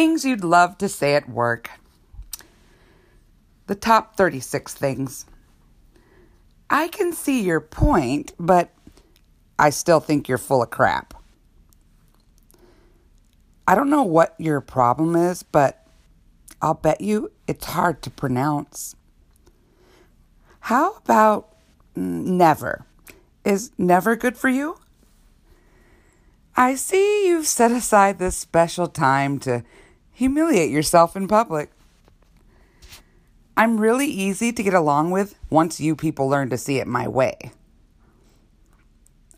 [0.00, 1.68] Things you'd love to say at work.
[3.66, 5.26] The top 36 things.
[6.70, 8.70] I can see your point, but
[9.58, 11.12] I still think you're full of crap.
[13.68, 15.86] I don't know what your problem is, but
[16.62, 18.96] I'll bet you it's hard to pronounce.
[20.60, 21.54] How about
[21.94, 22.86] never?
[23.44, 24.78] Is never good for you?
[26.56, 29.62] I see you've set aside this special time to
[30.20, 31.70] humiliate yourself in public.
[33.56, 37.08] I'm really easy to get along with once you people learn to see it my
[37.08, 37.52] way.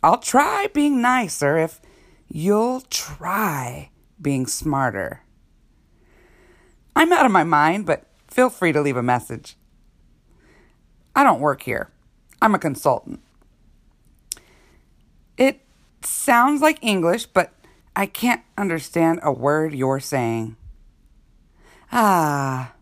[0.02, 1.80] I'll try being nicer if
[2.28, 5.22] you'll try being smarter.
[6.96, 9.56] I'm out of my mind, but feel free to leave a message.
[11.14, 11.90] I don't work here,
[12.40, 13.20] I'm a consultant.
[15.36, 15.60] It
[16.02, 17.52] sounds like English, but
[17.94, 20.56] I can't understand a word you're saying.
[21.92, 22.72] Ah,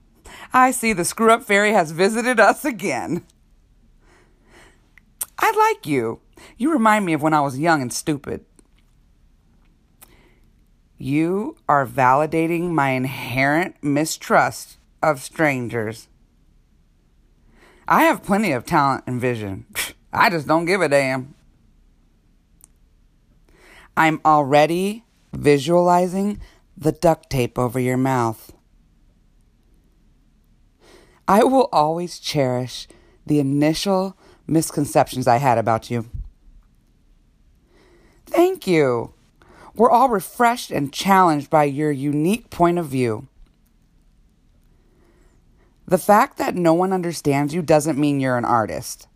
[0.53, 3.25] I see the screw up fairy has visited us again.
[5.37, 6.21] I like you.
[6.57, 8.45] You remind me of when I was young and stupid.
[10.97, 16.09] You are validating my inherent mistrust of strangers.
[17.89, 19.67] I have plenty of talent and vision.
[20.13, 21.35] I just don't give a damn.
[23.97, 26.41] I'm already visualizing
[26.77, 28.53] the duct tape over your mouth.
[31.31, 32.89] I will always cherish
[33.25, 34.17] the initial
[34.49, 36.11] misconceptions I had about you.
[38.27, 39.15] Thank you.
[39.77, 43.29] We're all refreshed and challenged by your unique point of view.
[45.87, 49.07] The fact that no one understands you doesn't mean you're an artist.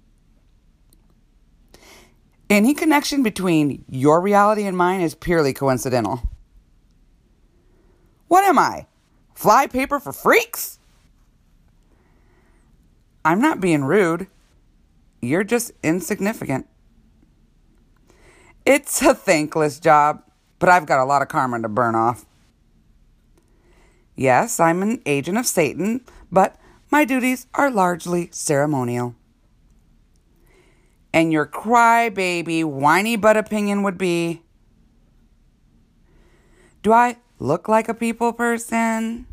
[2.49, 6.23] Any connection between your reality and mine is purely coincidental.
[8.29, 8.87] What am I?
[9.35, 10.74] Fly paper for freaks?
[13.25, 14.27] I'm not being rude.
[15.21, 16.67] You're just insignificant.
[18.67, 20.25] It's a thankless job
[20.65, 22.25] but I've got a lot of karma to burn off.
[24.17, 26.01] Yes, I'm an agent of Satan,
[26.33, 26.57] but
[26.91, 29.15] my duties are largely ceremonial.
[31.13, 34.41] And your crybaby, whiny butt opinion would be
[36.83, 39.27] Do I look like a people person?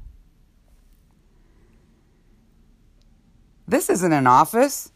[3.72, 4.92] This isn't an office.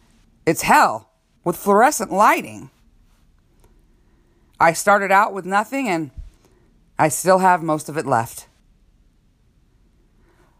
[0.45, 1.09] It's hell
[1.45, 2.71] with fluorescent lighting.
[4.59, 6.11] I started out with nothing and
[6.99, 8.49] I still have most of it left.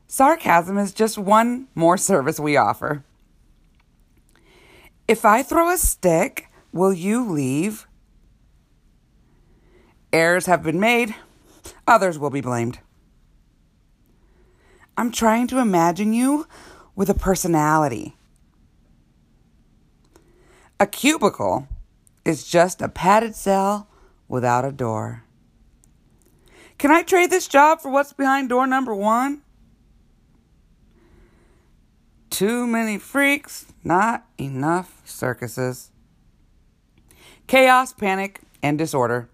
[0.08, 3.04] Sarcasm is just one more service we offer.
[5.10, 7.86] If I throw a stick, will you leave?
[10.14, 11.14] Errors have been made,
[11.86, 12.80] others will be blamed.
[14.96, 16.48] I'm trying to imagine you
[16.96, 18.16] with a personality.
[20.80, 21.68] A cubicle
[22.24, 23.88] is just a padded cell
[24.28, 25.24] without a door.
[26.78, 29.42] Can I trade this job for what's behind door number one?
[32.30, 35.92] Too many freaks, not enough circuses.
[37.48, 39.30] Chaos, panic, and disorder.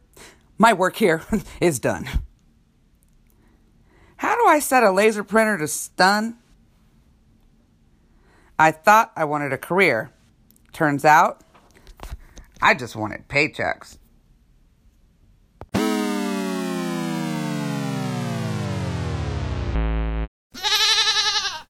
[0.57, 1.23] My work here
[1.61, 2.07] is done.
[4.17, 6.37] How do I set a laser printer to stun?
[8.61, 10.11] I thought I wanted a career.
[10.71, 11.41] Turns out,
[12.61, 13.97] I just wanted paychecks.